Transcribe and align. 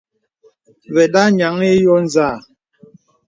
Və̀da 0.95 1.23
nyaŋ 1.37 1.55
ǐ 1.69 1.71
yo 1.83 1.95
nzâ. 2.03 2.27